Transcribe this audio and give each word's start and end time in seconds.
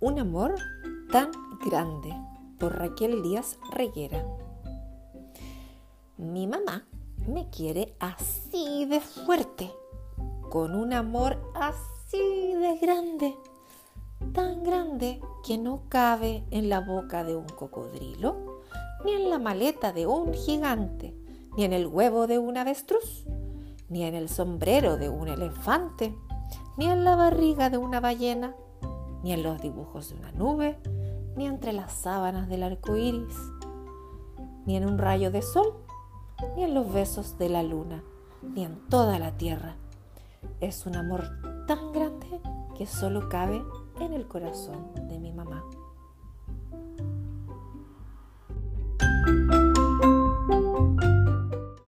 Un 0.00 0.20
amor 0.20 0.54
tan 1.10 1.32
grande 1.68 2.14
por 2.60 2.78
Raquel 2.78 3.20
Díaz 3.20 3.58
Reguera. 3.72 4.24
Mi 6.16 6.46
mamá 6.46 6.86
me 7.26 7.50
quiere 7.50 7.96
así 7.98 8.84
de 8.84 9.00
fuerte, 9.00 9.72
con 10.50 10.76
un 10.76 10.92
amor 10.92 11.40
así 11.56 12.54
de 12.54 12.78
grande, 12.80 13.34
tan 14.32 14.62
grande 14.62 15.20
que 15.44 15.58
no 15.58 15.82
cabe 15.88 16.44
en 16.52 16.68
la 16.68 16.78
boca 16.78 17.24
de 17.24 17.34
un 17.34 17.48
cocodrilo, 17.48 18.62
ni 19.04 19.14
en 19.14 19.30
la 19.30 19.40
maleta 19.40 19.92
de 19.92 20.06
un 20.06 20.32
gigante, 20.32 21.12
ni 21.56 21.64
en 21.64 21.72
el 21.72 21.88
huevo 21.88 22.28
de 22.28 22.38
un 22.38 22.56
avestruz, 22.56 23.24
ni 23.88 24.04
en 24.04 24.14
el 24.14 24.28
sombrero 24.28 24.96
de 24.96 25.08
un 25.08 25.26
elefante, 25.26 26.14
ni 26.76 26.86
en 26.86 27.02
la 27.02 27.16
barriga 27.16 27.68
de 27.68 27.78
una 27.78 27.98
ballena, 27.98 28.54
ni 29.22 29.32
en 29.32 29.42
los 29.42 29.60
dibujos 29.60 30.10
de 30.10 30.16
una 30.16 30.32
nube, 30.32 30.78
ni 31.36 31.46
entre 31.46 31.72
las 31.72 31.92
sábanas 31.92 32.48
del 32.48 32.62
arco 32.62 32.96
iris, 32.96 33.36
ni 34.66 34.76
en 34.76 34.86
un 34.86 34.98
rayo 34.98 35.30
de 35.30 35.42
sol, 35.42 35.74
ni 36.56 36.64
en 36.64 36.74
los 36.74 36.92
besos 36.92 37.38
de 37.38 37.48
la 37.48 37.62
luna, 37.62 38.02
ni 38.42 38.64
en 38.64 38.76
toda 38.88 39.18
la 39.18 39.36
tierra. 39.36 39.76
Es 40.60 40.86
un 40.86 40.96
amor 40.96 41.24
tan 41.66 41.92
grande 41.92 42.40
que 42.76 42.86
solo 42.86 43.28
cabe 43.28 43.62
en 44.00 44.12
el 44.12 44.26
corazón 44.26 44.92
de 45.08 45.18
mi 45.18 45.32
mamá. 45.32 45.64